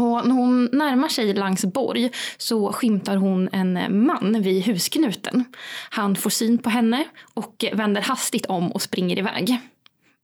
[0.00, 5.44] Och när hon närmar sig Langsborg så skymtar hon en man vid husknuten.
[5.90, 9.58] Han får syn på henne och vänder hastigt om och springer iväg.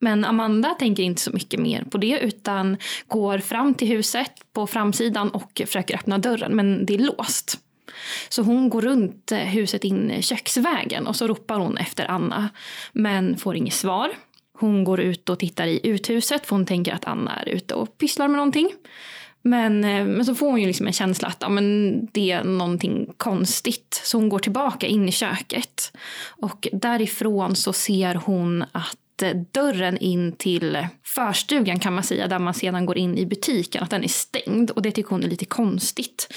[0.00, 2.76] Men Amanda tänker inte så mycket mer på det utan
[3.06, 7.58] går fram till huset på framsidan och försöker öppna dörren men det är låst.
[8.28, 12.48] Så hon går runt huset in köksvägen och så ropar hon efter Anna
[12.92, 14.10] men får inget svar.
[14.58, 17.98] Hon går ut och tittar i uthuset för hon tänker att Anna är ute och
[17.98, 18.70] pysslar med någonting.
[19.46, 22.44] Men, eh, men så får hon ju liksom en känsla att ja, men det är
[22.44, 24.00] någonting konstigt.
[24.04, 25.92] Så hon går tillbaka in i köket.
[26.28, 32.38] Och därifrån så ser hon att eh, dörren in till förstugan kan man säga, där
[32.38, 34.70] man sedan går in i butiken, att den är stängd.
[34.70, 36.32] Och det tycker hon är lite konstigt.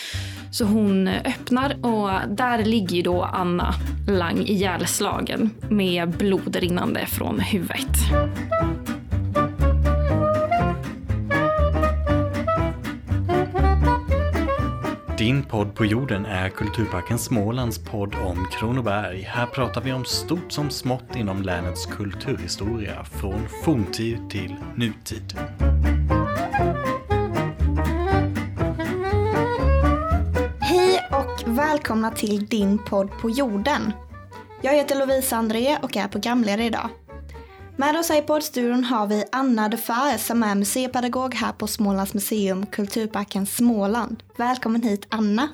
[0.51, 3.73] Så hon eh, öppnar och där ligger ju då Anna
[4.07, 7.97] Lang ihjälslagen med blod rinnande från huvudet.
[15.19, 19.21] Din podd på jorden är Kulturparken Smålands podd om Kronoberg.
[19.21, 25.39] Här pratar vi om stort som smått inom länets kulturhistoria, från forntid till nutid.
[30.59, 33.93] Hej och välkomna till din podd på jorden.
[34.61, 36.89] Jag heter Lovisa André och är programledare idag.
[37.79, 41.67] Med oss här i poddstudion har vi Anna de Fär som är museipedagog här på
[41.67, 44.23] Smålands museum, Kulturparken Småland.
[44.37, 45.47] Välkommen hit Anna.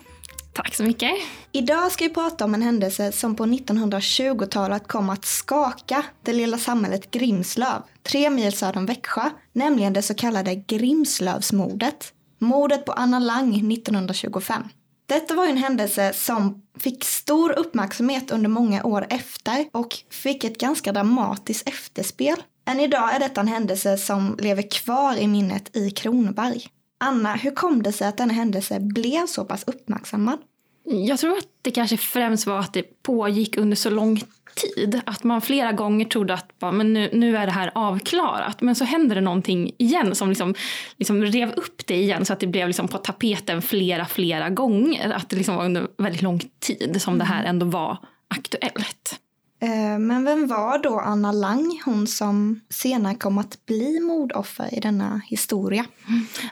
[0.53, 1.12] Tack så mycket.
[1.52, 6.58] Idag ska vi prata om en händelse som på 1920-talet kom att skaka det lilla
[6.58, 12.14] samhället Grimslöv, tre mil söder om Växjö, nämligen det så kallade Grimslövsmordet.
[12.40, 14.64] Mordet på Anna Lang 1925.
[15.06, 20.44] Detta var ju en händelse som fick stor uppmärksamhet under många år efter och fick
[20.44, 22.44] ett ganska dramatiskt efterspel.
[22.67, 26.67] Än idag är detta en händelse som lever kvar i minnet i Kronoberg.
[27.00, 30.39] Anna, hur kom det sig att denna händelse blev så pass uppmärksammad?
[30.86, 34.22] Jag tror att det kanske främst var att det pågick under så lång
[34.55, 35.02] tid.
[35.05, 38.62] Att man flera gånger trodde att bara, men nu, nu är det här avklarat.
[38.62, 40.56] Men så händer det någonting igen som liksom,
[40.97, 45.12] liksom rev upp det igen så att det blev liksom på tapeten flera, flera gånger.
[45.12, 47.50] Att det liksom var under väldigt lång tid som det här mm.
[47.50, 47.97] ändå var
[48.28, 49.19] aktuellt.
[49.62, 54.79] Eh, men vem var då Anna Lang, hon som senare kom att bli mordoffer i
[54.79, 55.85] denna historia?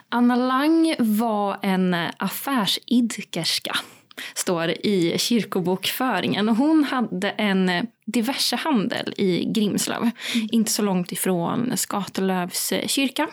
[0.08, 3.76] Anna Lang var en affärsidkerska
[4.34, 6.48] står i kyrkobokföringen.
[6.48, 10.48] Och hon hade en eh, diversehandel i Grimslöv, mm.
[10.52, 13.28] inte så långt ifrån Skatelövs kyrka.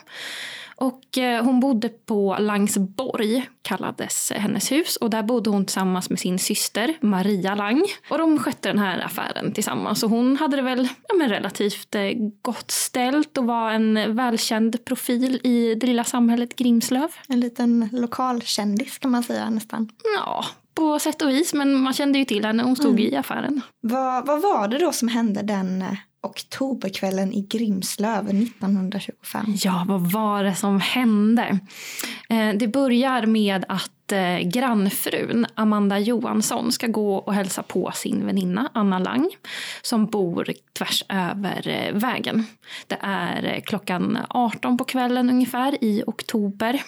[0.82, 4.96] Och eh, hon bodde på Langsborg, kallades hennes hus.
[4.96, 7.84] Och där bodde hon tillsammans med sin syster Maria Lang.
[8.10, 10.04] Och de skötte den här affären tillsammans.
[10.04, 12.02] Och hon hade det väl ja, men relativt eh,
[12.42, 17.10] gott ställt och var en välkänd profil i det lilla samhället Grimslöv.
[17.28, 19.90] En liten lokalkändis kan man säga nästan.
[20.18, 20.46] Ja,
[20.76, 21.54] på sätt och vis.
[21.54, 23.14] Men man kände ju till henne, hon stod mm.
[23.14, 23.62] i affären.
[23.82, 29.46] Vad, vad var var det då som hände den eh, oktoberkvällen i Grimslöv 1925?
[29.64, 31.60] Ja, vad var det som hände?
[32.30, 38.26] Eh, det börjar med att eh, grannfrun Amanda Johansson ska gå och hälsa på sin
[38.26, 39.30] väninna Anna Lang
[39.82, 42.46] som bor tvärs över vägen.
[42.88, 46.82] Det är klockan 18 på kvällen ungefär i oktober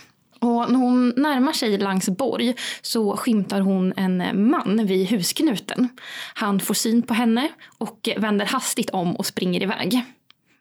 [0.44, 5.90] och när hon närmar sig Langsborg så skymtar hon en man vid husknuten.
[6.34, 10.02] Han får syn på henne och vänder hastigt om och springer iväg.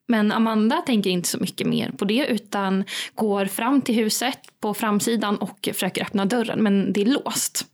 [0.08, 2.84] Men Amanda tänker inte så mycket mer på det utan
[3.14, 7.66] går fram till huset på framsidan och försöker öppna dörren men det är låst.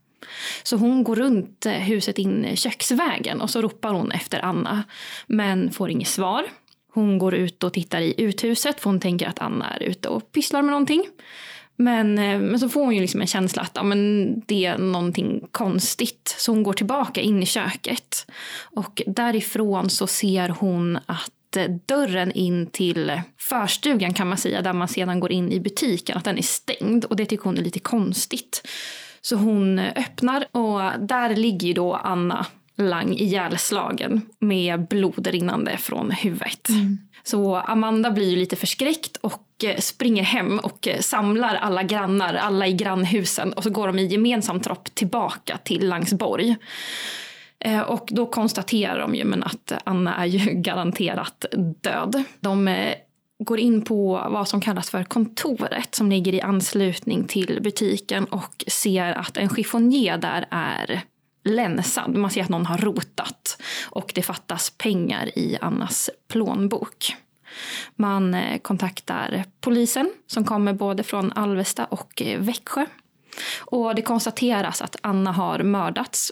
[0.63, 4.83] Så hon går runt huset in köksvägen och så ropar hon efter Anna
[5.27, 6.45] men får inget svar.
[6.93, 10.31] Hon går ut och tittar i uthuset för hon tänker att Anna är ute och
[10.31, 11.05] pysslar med någonting.
[11.81, 14.77] Men, eh, men så får hon ju liksom en känsla att ja, men det är
[14.77, 16.35] någonting konstigt.
[16.37, 18.31] Så hon går tillbaka in i köket.
[18.61, 24.73] Och därifrån så ser hon att eh, dörren in till förstugan kan man säga, där
[24.73, 27.05] man sedan går in i butiken, att den är stängd.
[27.05, 28.67] Och det tycker hon är lite konstigt.
[29.21, 32.45] Så hon öppnar och där ligger då Anna
[32.77, 36.69] Lang ihjälslagen med blod rinnande från huvudet.
[36.69, 36.97] Mm.
[37.23, 41.83] Så Amanda blir ju lite förskräckt och eh, Eh, springer hem och eh, samlar alla
[41.83, 46.55] grannar, alla i grannhusen och så går de i gemensam tropp tillbaka till Langsborg.
[47.59, 51.45] Eh, och då konstaterar de ju men att Anna är ju garanterat
[51.81, 52.23] död.
[52.39, 52.89] De
[53.43, 58.65] går in på vad som kallas för kontoret som ligger i anslutning till butiken och
[58.67, 61.01] ser att en chiffonier där är
[61.43, 62.15] länsad.
[62.15, 67.15] Man ser att någon har rotat och det fattas pengar i Annas plånbok.
[67.95, 72.85] Man eh, kontaktar polisen som kommer både från Alvesta och eh, Växjö.
[73.59, 76.31] Och det konstateras att Anna har mördats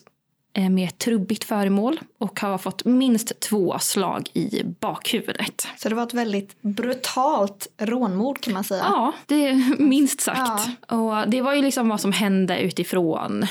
[0.53, 5.67] eh, med ett trubbigt föremål och har fått minst två slag i bakhuvudet.
[5.77, 8.83] Så det var ett väldigt brutalt rånmord kan man säga.
[8.83, 10.69] Ja, det är minst sagt.
[10.87, 10.97] Ja.
[10.97, 13.45] Och det var ju liksom vad som hände utifrån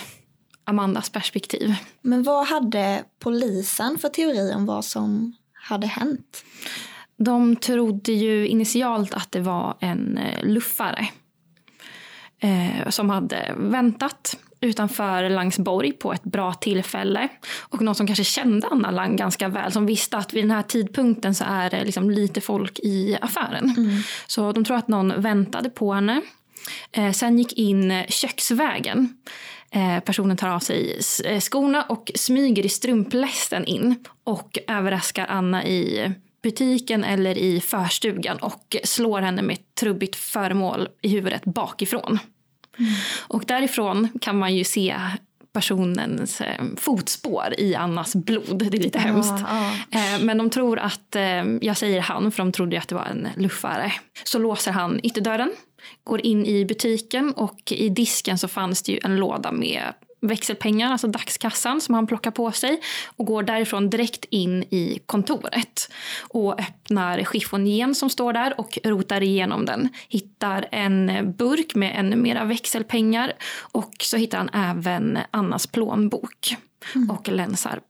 [0.64, 1.74] Amandas perspektiv.
[2.02, 6.44] Men vad hade polisen för teori om vad som hade hänt?
[7.16, 11.08] De trodde ju initialt att det var en eh, luffare
[12.40, 17.28] eh, som hade väntat utanför Langsborg på ett bra tillfälle.
[17.60, 20.62] Och någon som kanske kände Anna Lang ganska väl, som visste att vid den här
[20.62, 23.74] tidpunkten så är det liksom lite folk i affären.
[23.76, 24.02] Mm.
[24.26, 26.22] Så de tror att någon väntade på henne.
[26.92, 29.16] Eh, sen gick in köksvägen.
[29.70, 35.64] Eh, personen tar av sig eh, skorna och smyger i strumplästen in och överraskar Anna
[35.64, 36.12] i
[36.46, 42.18] butiken eller i förstugan och slår henne med ett trubbigt föremål i huvudet bakifrån.
[42.78, 42.92] Mm.
[43.28, 44.96] Och därifrån kan man ju se
[45.52, 48.58] personens eh, fotspår i Annas blod.
[48.58, 49.44] Det är lite hemskt.
[49.48, 50.18] Ja, ja.
[50.20, 51.16] Men de tror att,
[51.60, 53.92] jag säger han för de trodde att det var en luffare.
[54.24, 55.52] Så låser han ytterdörren
[56.04, 59.82] går in i butiken och i disken så fanns det ju en låda med
[60.26, 62.80] växelpengar, alltså dagskassan som han plockar på sig
[63.16, 69.22] och går därifrån direkt in i kontoret och öppnar chiffonigen som står där och rotar
[69.22, 69.88] igenom den.
[70.08, 76.56] Hittar en burk med ännu mera växelpengar och så hittar han även Annas plånbok
[76.94, 77.10] mm.
[77.10, 77.80] och länsar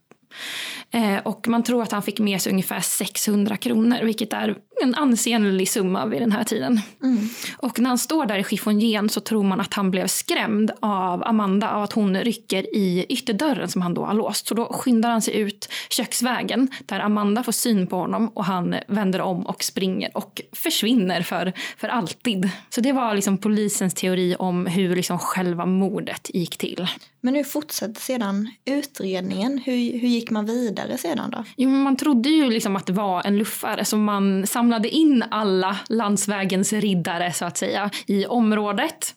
[1.23, 5.69] och man tror att han fick med sig ungefär 600 kronor, vilket är en ansenlig
[5.69, 6.81] summa vid den här tiden.
[7.03, 7.29] Mm.
[7.57, 11.25] Och när han står där i chiffonjen så tror man att han blev skrämd av
[11.25, 14.47] Amanda av att hon rycker i ytterdörren som han då har låst.
[14.47, 18.75] Så då skyndar han sig ut köksvägen där Amanda får syn på honom och han
[18.89, 22.51] vänder om och springer och försvinner för, för alltid.
[22.71, 26.89] Så det var liksom polisens teori om hur liksom själva mordet gick till.
[27.27, 29.59] Men hur fortsatte sedan utredningen?
[29.59, 31.45] Hur, hur gick man vidare sedan då?
[31.57, 35.77] Jo, man trodde ju liksom att det var en luffare så man samlade in alla
[35.89, 39.15] landsvägens riddare så att säga i området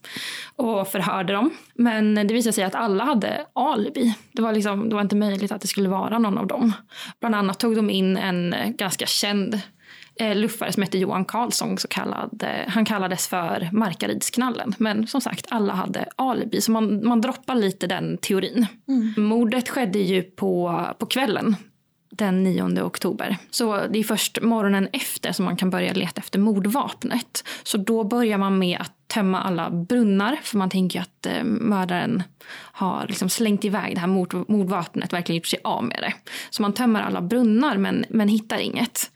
[0.56, 1.51] och förhörde dem.
[1.73, 4.15] Men det visade sig att alla hade alibi.
[4.31, 6.73] Det var, liksom, det var inte möjligt att det skulle vara någon av dem.
[7.19, 9.62] Bland annat tog de in en ganska känd
[10.19, 11.77] luffare som hette Johan Karlsson.
[11.77, 14.75] Så kallad, eh, han kallades för Markarydsknallen.
[14.77, 16.62] Men som sagt, alla hade alibi.
[16.62, 18.66] Så man, man droppar lite den teorin.
[18.88, 19.13] Mm.
[19.18, 21.56] Mordet skedde ju på, på kvällen
[22.12, 23.38] den 9 oktober.
[23.51, 27.44] Så det är först morgonen efter som man kan börja leta efter mordvapnet.
[27.63, 32.24] Så då börjar man med att tömma alla brunnar för man tänker att eh, mördaren
[32.51, 36.13] har liksom slängt iväg det här mord, mordvapnet, verkligen gjort sig av med det.
[36.50, 39.12] Så man tömmer alla brunnar men, men hittar inget.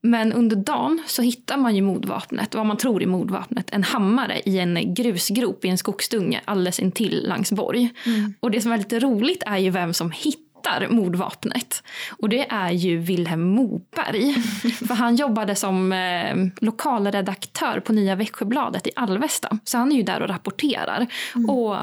[0.00, 4.40] Men under dagen så hittar man ju mordvapnet, vad man tror är mordvapnet, en hammare
[4.44, 7.90] i en grusgrop i en skogsdunge alldeles intill Langsborg.
[8.06, 8.34] Mm.
[8.40, 11.82] Och det som är lite roligt är ju vem som hittar mordvapnet.
[12.18, 14.34] Och det är ju Vilhelm Moberg.
[14.88, 19.58] För han jobbade som eh, lokalredaktör på Nya Växjöbladet i Alvesta.
[19.64, 21.06] Så han är ju där och rapporterar.
[21.34, 21.50] Mm.
[21.50, 21.76] Och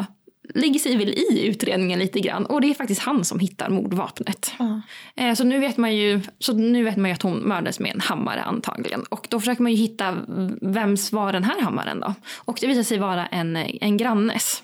[0.53, 2.45] lägger sig väl i utredningen lite grann.
[2.45, 4.53] Och det är faktiskt han som hittar mordvapnet.
[4.59, 5.35] Mm.
[5.35, 8.01] Så, nu vet man ju, så nu vet man ju att hon mördades med en
[8.01, 9.03] hammare antagligen.
[9.03, 10.17] Och då försöker man ju hitta
[10.61, 12.13] vems var den här hammaren då?
[12.35, 14.63] Och det visar sig vara en, en grannes.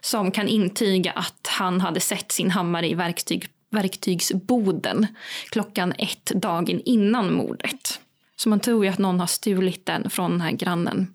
[0.00, 5.06] Som kan intyga att han hade sett sin hammare i verktyg, verktygsboden
[5.50, 8.00] klockan ett dagen innan mordet.
[8.36, 11.06] Så man tror ju att någon har stulit den från den här grannen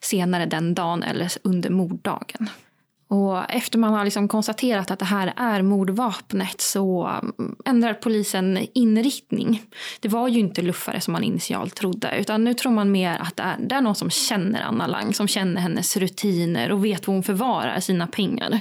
[0.00, 2.48] senare den dagen eller under morddagen.
[3.12, 8.66] Och efter man har liksom konstaterat att det här är mordvapnet så mm, ändrar polisen
[8.74, 9.62] inriktning.
[10.00, 13.36] Det var ju inte luffare som man initialt trodde utan nu tror man mer att
[13.36, 17.06] det är, det är någon som känner Anna Lang, som känner hennes rutiner och vet
[17.08, 18.60] var hon förvarar sina pengar.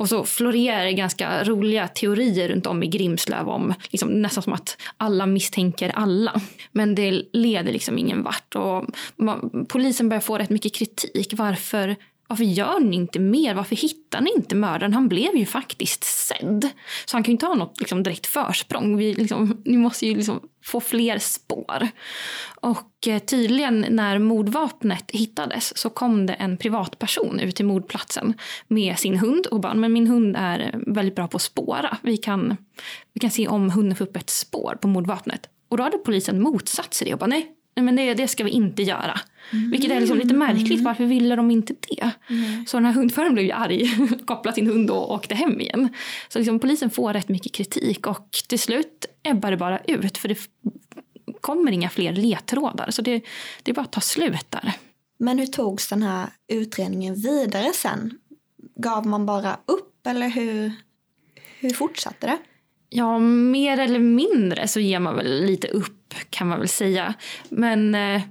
[0.00, 4.52] Och så florerar det ganska roliga teorier runt om i Grimslöv om liksom, nästan som
[4.52, 6.40] att alla misstänker alla.
[6.72, 8.56] Men det leder liksom ingen vart.
[8.56, 8.84] Och
[9.16, 11.32] man, polisen börjar få rätt mycket kritik.
[11.36, 11.96] Varför
[12.30, 13.54] varför gör ni inte mer?
[13.54, 14.94] Varför hittar ni inte mördaren?
[14.94, 16.68] Han blev ju faktiskt sedd.
[17.04, 18.96] Så han kan ju inte ha något liksom, direkt försprång.
[18.96, 21.88] Vi, liksom, ni måste ju liksom få fler spår.
[22.60, 28.34] Och eh, tydligen när mordvapnet hittades så kom det en privatperson ut till mordplatsen
[28.68, 31.96] med sin hund och bara, men min hund är eh, väldigt bra på att spåra.
[32.02, 32.56] Vi kan,
[33.12, 35.48] vi kan se om hunden får upp ett spår på mordvapnet.
[35.68, 38.50] Och då hade polisen motsatt sig det och bara nej, men det, det ska vi
[38.50, 39.20] inte göra.
[39.52, 39.70] Mm.
[39.70, 40.80] Vilket är liksom lite märkligt.
[40.80, 42.10] Varför ville de inte det?
[42.30, 42.66] Mm.
[42.66, 43.90] Så den här hundföraren blev ju arg,
[44.26, 45.88] kopplade sin hund och åkte hem igen.
[46.28, 50.18] Så liksom polisen får rätt mycket kritik och till slut ebbar det bara ut.
[50.18, 50.38] För det
[51.40, 52.90] kommer inga fler ledtrådar.
[52.90, 53.22] Så det,
[53.62, 54.72] det bara tar slut där.
[55.18, 58.18] Men hur togs den här utredningen vidare sen?
[58.76, 60.72] Gav man bara upp eller hur,
[61.60, 62.38] hur fortsatte det?
[62.88, 65.99] Ja, mer eller mindre så ger man väl lite upp
[66.30, 67.14] kan man väl säga.
[67.48, 68.22] Men eh,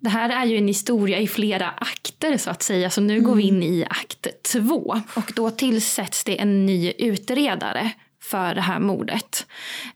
[0.00, 2.90] det här är ju en historia i flera akter så att säga.
[2.90, 3.24] Så nu mm.
[3.24, 5.00] går vi in i akt två.
[5.14, 7.90] Och då tillsätts det en ny utredare
[8.22, 9.46] för det här mordet.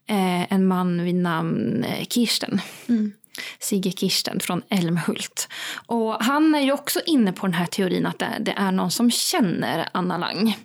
[0.06, 2.60] Eh, en man vid namn eh, Kirsten.
[2.88, 3.12] Mm.
[3.58, 5.48] Sigge Kirsten från Älmhult.
[5.86, 8.90] Och han är ju också inne på den här teorin att det, det är någon
[8.90, 10.56] som känner Anna Lang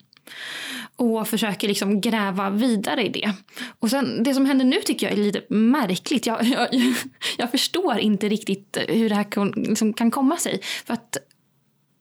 [1.00, 3.34] och försöker liksom gräva vidare i det.
[3.80, 6.26] Och sen, det som händer nu tycker jag är lite märkligt.
[6.26, 6.68] Jag, jag,
[7.38, 10.62] jag förstår inte riktigt hur det här kan, liksom kan komma sig.
[10.86, 11.18] För att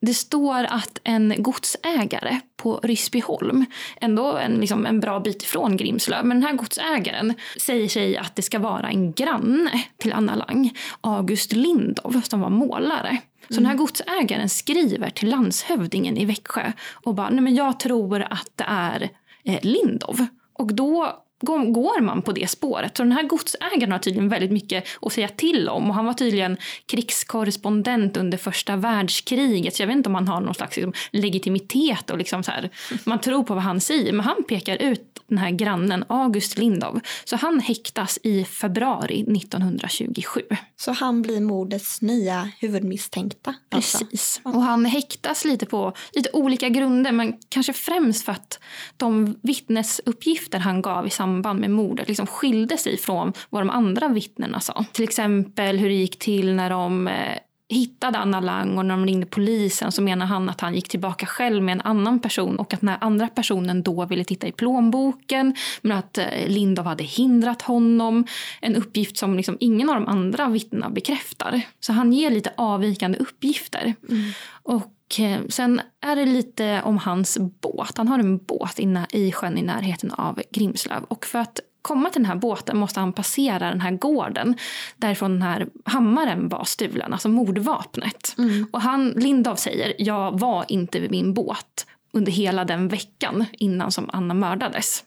[0.01, 3.65] det står att en godsägare på Ryssbyholm,
[4.01, 8.37] ändå en, liksom en bra bit ifrån Grimslöv, men den här godsägaren säger sig att
[8.37, 13.19] det ska vara en granne till Anna Lang, August Lindov, som var målare.
[13.49, 18.23] Så den här godsägaren skriver till landshövdingen i Växjö och bara, nej men jag tror
[18.23, 19.11] att det är
[19.45, 20.27] eh, Lindov.
[20.53, 22.97] Och då går man på det spåret.
[22.97, 26.13] Så den här godsägaren har tydligen väldigt mycket att säga till om och han var
[26.13, 29.75] tydligen krigskorrespondent under första världskriget.
[29.75, 32.71] Så jag vet inte om han har någon slags liksom, legitimitet och liksom så här,
[33.05, 34.13] man tror på vad han säger.
[34.13, 37.01] Men han pekar ut den här grannen August Lindov.
[37.25, 40.43] Så han häktas i februari 1927.
[40.77, 43.55] Så han blir mordets nya huvudmisstänkta?
[43.69, 43.99] Alltså.
[43.99, 44.41] Precis.
[44.45, 48.61] Och han häktas lite på lite olika grunder men kanske främst för att
[48.97, 54.09] de vittnesuppgifter han gav i samband med mordet liksom skilde sig från vad de andra
[54.09, 54.85] vittnena sa.
[54.93, 59.07] Till exempel hur det gick till när de eh, hittade Anna Lang och när de
[59.07, 62.75] ringde polisen så menar han att han gick tillbaka själv med en annan person och
[62.75, 67.63] att den andra personen då ville titta i plånboken men att eh, Lindov hade hindrat
[67.63, 68.27] honom.
[68.61, 71.61] En uppgift som liksom ingen av de andra vittnena bekräftar.
[71.81, 73.95] Så han ger lite avvikande uppgifter.
[74.09, 74.31] Mm.
[74.63, 77.93] Och eh, sen är det lite om hans båt.
[77.97, 81.05] Han har en båt i sjön i närheten av Grimslöv.
[81.05, 84.57] Och för att komma till den här båten måste han passera den här gården
[84.97, 88.35] därifrån den här hammaren var stulen, alltså mordvapnet.
[88.39, 88.67] Mm.
[88.71, 93.93] Och han, Lindav säger, jag var inte vid min båt under hela den veckan innan
[93.93, 95.05] som Anna mördades.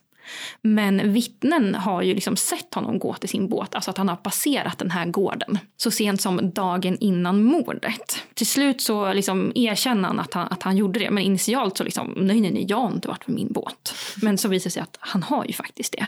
[0.62, 4.16] Men vittnen har ju liksom sett honom gå till sin båt, alltså att han har
[4.16, 8.22] passerat den här gården så sent som dagen innan mordet.
[8.34, 11.84] Till slut så liksom erkänner han att, han att han gjorde det, men initialt så
[11.84, 13.94] liksom nej, nej, nej, jag har inte varit med min båt.
[14.22, 16.06] Men så visar det sig att han har ju faktiskt det.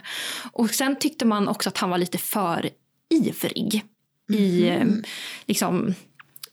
[0.51, 2.69] Och sen tyckte man också att han var lite för
[3.09, 3.83] ivrig
[4.29, 5.03] i mm.
[5.45, 5.93] liksom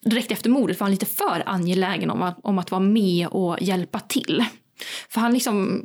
[0.00, 3.56] direkt efter mordet var han lite för angelägen om att, om att vara med och
[3.60, 4.44] hjälpa till.
[5.08, 5.84] För han liksom,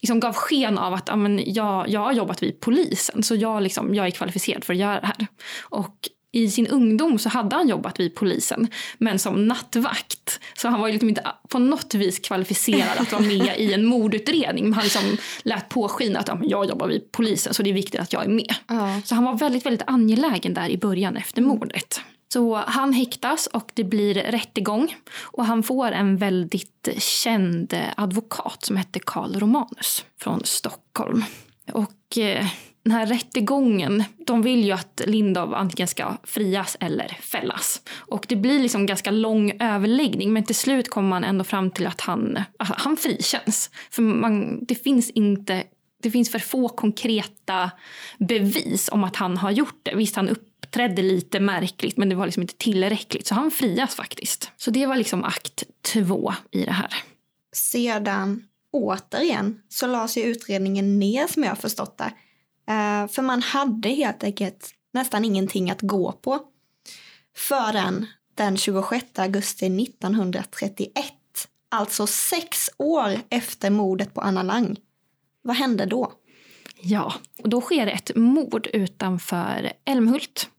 [0.00, 3.94] liksom gav sken av att amen, jag, jag har jobbat vid polisen så jag, liksom,
[3.94, 5.26] jag är kvalificerad för att göra det här.
[5.60, 10.40] Och i sin ungdom så hade han jobbat vid polisen, men som nattvakt.
[10.56, 14.64] Så han var liksom inte på något vis kvalificerad att vara med i en mordutredning.
[14.64, 18.00] Men han liksom lät påskina att ja, jag jobbar vid polisen så det är viktigt
[18.00, 18.54] att jag är med.
[18.66, 19.00] Ja.
[19.04, 22.00] Så han var väldigt, väldigt angelägen där i början efter mordet.
[22.32, 24.96] Så han häktas och det blir rättegång.
[25.22, 31.24] Och han får en väldigt känd advokat som hette Karl Romanus från Stockholm.
[31.72, 32.46] Och eh,
[32.82, 37.82] den här rättegången, de vill ju att Lindov antingen ska frias eller fällas.
[37.92, 41.86] Och det blir liksom ganska lång överläggning men till slut kommer man ändå fram till
[41.86, 43.70] att han, han frikänns.
[43.90, 45.64] För man, det finns inte
[46.02, 47.70] det finns för få konkreta
[48.18, 49.94] bevis om att han har gjort det.
[49.94, 50.28] Visst, han
[50.70, 53.26] uppträdde lite märkligt men det var liksom inte tillräckligt.
[53.26, 54.50] Så han frias faktiskt.
[54.56, 56.94] Så det var liksom akt två i det här.
[57.52, 62.12] Sedan återigen så lades ju utredningen ner som jag förstått det.
[62.72, 66.40] Uh, för man hade helt enkelt nästan ingenting att gå på.
[67.36, 70.92] Förrän den 26 augusti 1931.
[71.70, 74.76] Alltså sex år efter mordet på Anna Lang.
[75.42, 76.12] Vad hände då?
[76.82, 80.50] Ja, och då sker ett mord utanför Älmhult.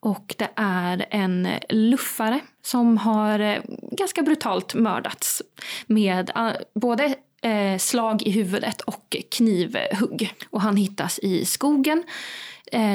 [0.00, 3.62] Och det är en luffare som har eh,
[3.92, 5.42] ganska brutalt mördats
[5.86, 10.34] med eh, både eh, slag i huvudet och knivhugg.
[10.50, 12.04] Och han hittas i skogen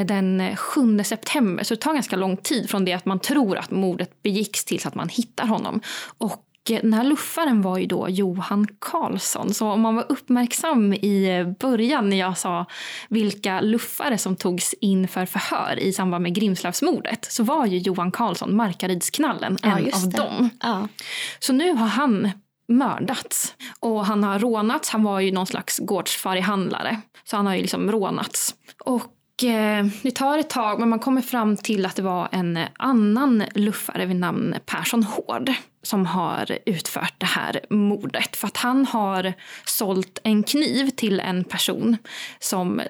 [0.05, 1.63] den 7 september.
[1.63, 4.86] Så det tar ganska lång tid från det att man tror att mordet begicks tills
[4.86, 5.81] att man hittar honom.
[6.17, 9.53] Och den här luffaren var ju då Johan Karlsson.
[9.53, 12.65] Så om man var uppmärksam i början när jag sa
[13.09, 18.11] vilka luffare som togs in för förhör i samband med Grimslövsmordet så var ju Johan
[18.11, 20.49] Karlsson, Markarydsknallen, en ja, av dem.
[20.59, 20.87] Ja.
[21.39, 22.31] Så nu har han
[22.67, 24.89] mördats och han har rånats.
[24.89, 28.55] Han var ju någon slags gårdsfarihandlare så han har ju liksom rånats.
[28.85, 29.07] Och eh,
[29.43, 32.67] Eh, det tar ett tag, men man kommer fram till att det var en eh,
[32.77, 35.51] annan luffare vid namn Persson Hård
[35.84, 38.36] som har utfört det här mordet.
[38.36, 39.34] För att han har
[39.65, 41.98] sålt en kniv till en person
[42.39, 42.81] som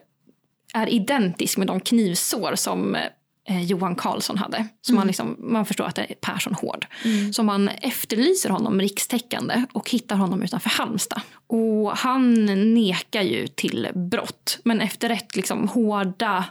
[0.74, 3.02] är identisk med de knivsår som eh,
[3.50, 4.68] Johan Karlsson hade.
[4.82, 6.88] Så man, liksom, man förstår att det är Persson Hård.
[7.34, 11.22] Så man efterlyser honom rikstäckande och hittar honom utanför Halmstad.
[11.48, 14.60] Och han nekar ju till brott.
[14.64, 16.46] Men efter rätt liksom, hårda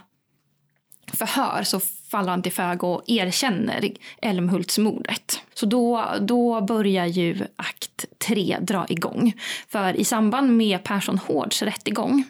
[1.17, 1.79] förhör så
[2.11, 5.41] faller han till föga och erkänner Älmhultsmordet.
[5.53, 9.33] Så då, då börjar ju akt 3 dra igång.
[9.67, 12.23] För i samband med Persson Hårds rättegång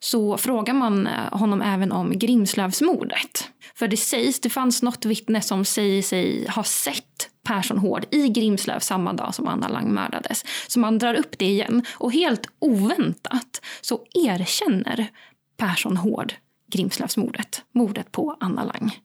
[0.00, 3.48] så frågar man eh, honom även om Grimslövsmordet.
[3.74, 8.28] För det sägs, det fanns något vittne som säger sig ha sett Persson Hård i
[8.28, 10.44] Grimslöv samma dag som Anna Lang mördades.
[10.68, 15.08] Så man drar upp det igen och helt oväntat så erkänner
[15.56, 16.34] Persson Hård
[16.72, 18.98] Grimslövsmordet, mordet på Anna Lang.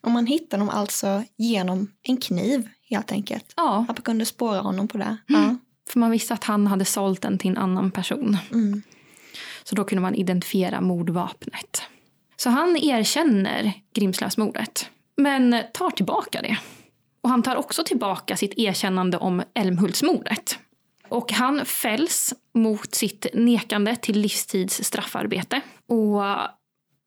[0.00, 3.52] Och man hittar dem alltså genom en kniv helt enkelt.
[3.56, 5.16] Ja, Att man kunde spåra honom på det.
[5.26, 5.56] Ja.
[5.90, 8.36] för man visste att han hade sålt den till en annan person.
[8.52, 8.82] Mm.
[9.64, 11.82] Så då kunde man identifiera mordvapnet.
[12.36, 16.58] Så han erkänner Grimslövsmordet, men tar tillbaka det.
[17.20, 20.58] Och han tar också tillbaka sitt erkännande om Älmhultsmordet.
[21.08, 25.60] Och han fälls mot sitt nekande till livstids straffarbete.
[25.86, 26.22] Och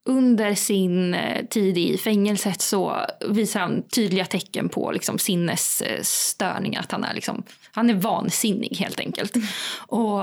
[0.08, 6.80] under sin eh, tid i fängelset så visar han tydliga tecken på liksom sinnesstörningar.
[6.80, 9.36] Eh, att han är, liksom, han är vansinnig helt enkelt.
[9.78, 10.22] Och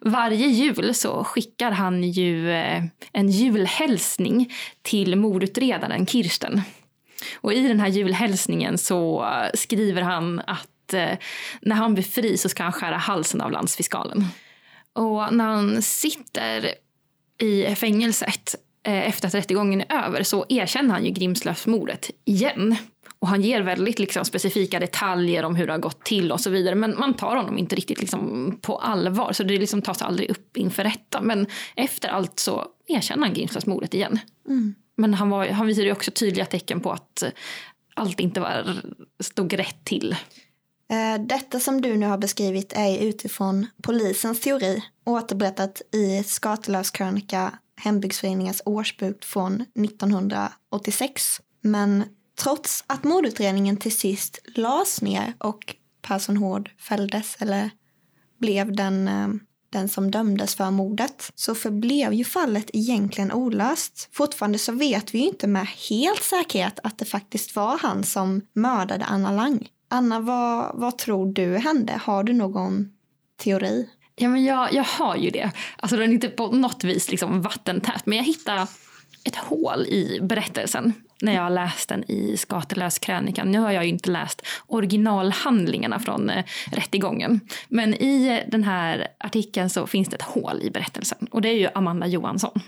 [0.00, 6.62] varje jul så skickar han ju eh, en julhälsning till mordutredaren Kirsten.
[7.40, 10.68] Och i den här julhälsningen så skriver han att
[11.60, 14.24] när han blir fri så ska han skära halsen av landsfiskalen.
[14.92, 16.74] Och när han sitter
[17.38, 22.76] i fängelset efter att rättegången är över så erkänner han ju Grimslövsmordet igen.
[23.18, 26.50] Och han ger väldigt liksom, specifika detaljer om hur det har gått till och så
[26.50, 26.74] vidare.
[26.74, 29.32] Men man tar honom inte riktigt liksom, på allvar.
[29.32, 31.20] Så det liksom tas aldrig upp inför rätta.
[31.20, 34.18] Men efter allt så erkänner han Grimslövsmordet igen.
[34.96, 37.28] Men han, var, han visade ju också tydliga tecken på att eh,
[37.94, 38.82] allt inte var,
[39.20, 40.16] stod rätt till.
[40.90, 47.58] Eh, Detta som du nu har beskrivit är utifrån polisens teori återberättat i Skatelövs krönika
[47.82, 51.40] Hembygdsföreningens årsbok från 1986.
[51.60, 52.04] Men
[52.38, 57.70] trots att mordutredningen till sist lades ner och Persson Hård fälldes eller
[58.38, 59.28] blev den, eh,
[59.70, 64.08] den som dömdes för mordet så förblev ju fallet egentligen olöst.
[64.12, 68.40] Fortfarande så vet vi ju inte med helt säkerhet att det faktiskt var han som
[68.52, 69.68] mördade Anna Lang.
[69.88, 72.00] Anna, vad, vad tror du hände?
[72.02, 72.88] Har du någon
[73.36, 73.88] teori?
[74.22, 75.50] Ja, men jag, jag har ju det.
[75.76, 78.06] Alltså den är inte på något vis liksom vattentät.
[78.06, 78.66] Men jag hittade
[79.24, 83.50] ett hål i berättelsen när jag läste den i Skatelös krönikan.
[83.50, 87.40] Nu har jag ju inte läst originalhandlingarna från eh, rättegången.
[87.68, 91.28] Men i eh, den här artikeln så finns det ett hål i berättelsen.
[91.30, 92.60] Och det är ju Amanda Johansson.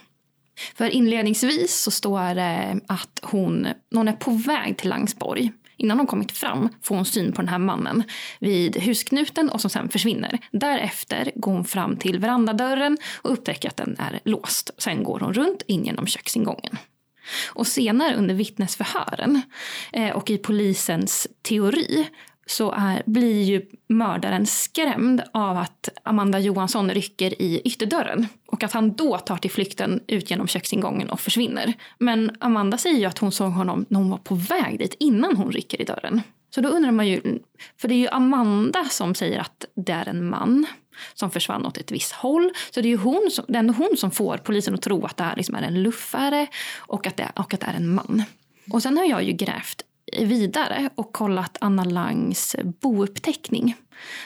[0.74, 6.06] För inledningsvis så står det att hon, hon är på väg till Langsborg Innan hon
[6.06, 8.02] kommit fram får hon syn på den här mannen
[8.38, 10.38] vid husknuten och som sen försvinner.
[10.52, 14.70] Därefter går hon fram till verandadörren och upptäcker att den är låst.
[14.78, 16.78] Sen går hon runt in genom köksingången.
[17.52, 19.42] Och senare under vittnesförhören
[19.92, 22.08] eh, och i polisens teori
[22.46, 28.72] så är, blir ju mördaren skrämd av att Amanda Johansson rycker i ytterdörren och att
[28.72, 31.72] han då tar till flykten ut genom köksingången och försvinner.
[31.98, 35.36] Men Amanda säger ju att hon såg honom när hon var på väg dit innan
[35.36, 36.22] hon rycker i dörren.
[36.54, 37.20] Så då undrar man ju,
[37.80, 40.66] för det är ju Amanda som säger att det är en man
[41.14, 42.50] som försvann åt ett visst håll.
[42.70, 45.04] Så det är ju hon som, det är ändå hon som får polisen att tro
[45.04, 47.94] att det här liksom är en luffare och att, det, och att det är en
[47.94, 48.22] man.
[48.70, 49.82] Och sen har jag ju grävt
[50.18, 53.76] vidare och kollat Anna Langs bouppteckning.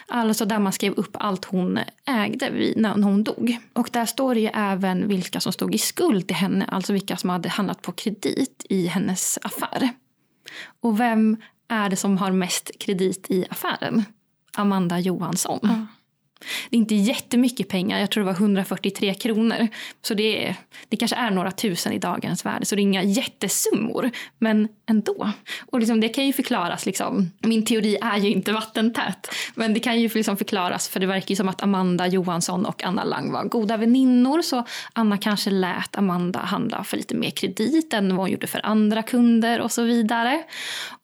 [0.09, 3.59] Alltså där man skrev upp allt hon ägde när hon dog.
[3.73, 7.17] Och där står det ju även vilka som stod i skuld till henne, alltså vilka
[7.17, 9.89] som hade handlat på kredit i hennes affär.
[10.81, 11.37] Och vem
[11.69, 14.05] är det som har mest kredit i affären?
[14.57, 15.61] Amanda Johansson.
[15.63, 15.87] Mm.
[16.71, 19.69] Det är inte jättemycket pengar, jag tror det var 143 kronor.
[20.03, 20.57] Så det, är,
[20.89, 24.11] det kanske är några tusen i dagens värde, så det är inga jättesummor.
[24.39, 25.31] Men ändå.
[25.67, 29.35] Och liksom, det kan ju förklaras, liksom, min teori är ju inte vattentät.
[29.55, 32.85] Men det kan ju liksom förklaras, för det verkar ju som att Amanda Johansson och
[32.85, 34.43] Anna Lang var goda väninnor.
[34.43, 38.67] Så Anna kanske lät Amanda handla för lite mer kredit än vad hon gjorde för
[38.67, 40.43] andra kunder och så vidare.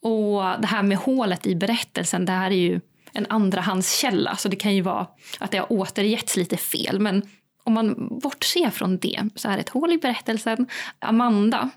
[0.01, 2.81] Och det här med hålet i berättelsen, det här är ju
[3.15, 4.37] en andrahandskälla.
[4.37, 5.07] Så det kan ju vara
[5.39, 7.01] att det har återgetts lite fel.
[7.01, 7.23] Men
[7.65, 10.67] om man bortser från det så är det ett hål i berättelsen.
[10.99, 11.71] Amanda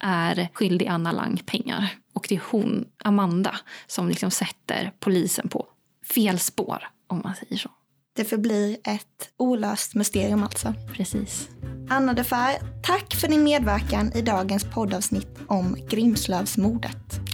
[0.00, 1.88] är skyldig Anna Lang pengar.
[2.12, 5.66] Och det är hon, Amanda, som liksom sätter polisen på
[6.14, 7.70] fel spår, om man säger så.
[8.16, 10.74] Det förblir ett olöst mysterium alltså.
[10.92, 11.48] Precis.
[11.90, 17.25] Anna de Fer, tack för din medverkan i dagens poddavsnitt om Grimslövsmordet.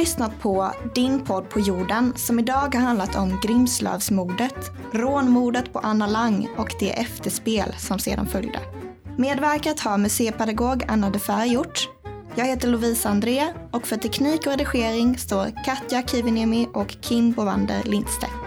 [0.00, 6.06] Lyssnat på Din podd på jorden som idag har handlat om Grimslövsmordet, rånmordet på Anna
[6.06, 8.60] Lang och det efterspel som sedan följde.
[9.18, 11.88] Medverkat har museipedagog Anna de Fer gjort.
[12.34, 17.82] Jag heter Lovisa André och för teknik och redigering står Katja Kiviniemi och Kim Bovander
[17.84, 18.39] Lindstedt.